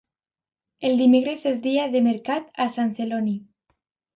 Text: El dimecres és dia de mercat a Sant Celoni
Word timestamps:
El 0.89 0.95
dimecres 1.01 1.45
és 1.51 1.61
dia 1.67 1.85
de 1.97 2.03
mercat 2.09 2.51
a 2.67 2.71
Sant 2.79 2.93
Celoni 3.01 3.37